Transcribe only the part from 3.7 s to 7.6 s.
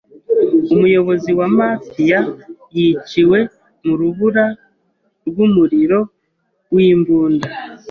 mu rubura rw’umuriro w’imbunda.